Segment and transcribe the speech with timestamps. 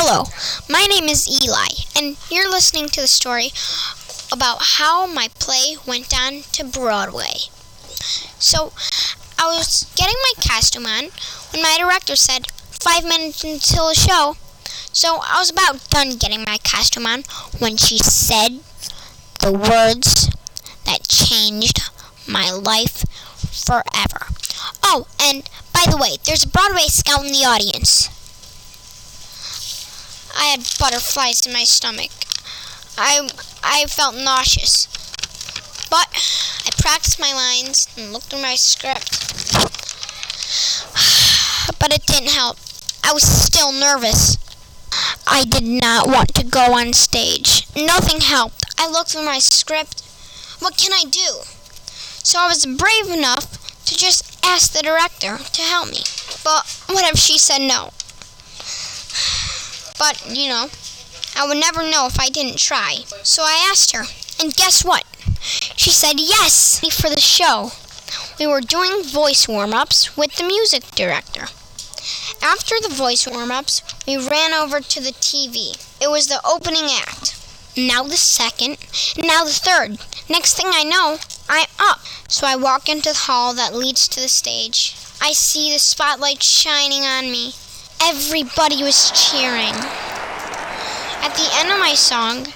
[0.00, 0.30] Hello,
[0.70, 3.50] my name is Eli, and you're listening to the story
[4.30, 7.50] about how my play went on to Broadway.
[8.38, 8.70] So,
[9.36, 11.10] I was getting my costume on
[11.50, 14.36] when my director said, five minutes until the show.
[14.92, 17.24] So, I was about done getting my costume on
[17.58, 18.60] when she said
[19.40, 20.30] the words
[20.86, 21.82] that changed
[22.24, 23.02] my life
[23.66, 24.30] forever.
[24.80, 28.14] Oh, and by the way, there's a Broadway scout in the audience.
[30.38, 32.12] I had butterflies in my stomach.
[32.96, 33.28] I
[33.64, 34.86] I felt nauseous.
[35.90, 36.06] But
[36.64, 39.18] I practiced my lines and looked through my script.
[41.80, 42.58] But it didn't help.
[43.04, 44.36] I was still nervous.
[45.26, 47.66] I did not want to go on stage.
[47.76, 48.64] Nothing helped.
[48.78, 50.02] I looked through my script.
[50.60, 51.42] What can I do?
[52.22, 56.02] So I was brave enough to just ask the director to help me.
[56.44, 57.90] But what if she said no?
[59.98, 60.68] But, you know,
[61.36, 63.04] I would never know if I didn't try.
[63.22, 64.04] So I asked her,
[64.40, 65.04] and guess what?
[65.40, 67.72] She said yes for the show.
[68.38, 71.48] We were doing voice warm ups with the music director.
[72.42, 75.76] After the voice warm ups, we ran over to the TV.
[76.00, 77.34] It was the opening act.
[77.76, 78.78] Now the second,
[79.16, 79.98] now the third.
[80.28, 82.00] Next thing I know, I'm up.
[82.28, 84.96] So I walk into the hall that leads to the stage.
[85.20, 87.52] I see the spotlight shining on me.
[88.00, 89.74] Everybody was cheering.
[91.20, 92.46] At the end of my song,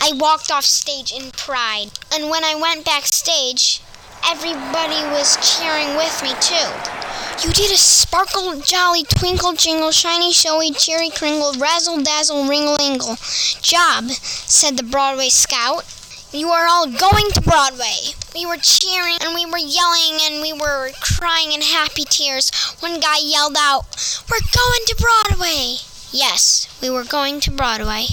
[0.00, 1.90] I walked off stage in pride.
[2.12, 3.80] And when I went backstage,
[4.26, 7.46] everybody was cheering with me too.
[7.46, 13.16] You did a sparkle, jolly, twinkle, jingle, shiny, showy, cheery, kringle, razzle, dazzle, ringle, ingle
[13.62, 15.84] job, said the Broadway scout.
[16.32, 18.17] You are all going to Broadway.
[18.34, 22.50] We were cheering and we were yelling and we were crying in happy tears.
[22.80, 23.84] One guy yelled out,
[24.30, 25.76] We're going to Broadway!
[26.12, 28.06] Yes, we were going to Broadway.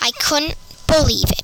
[0.00, 1.42] I couldn't believe it.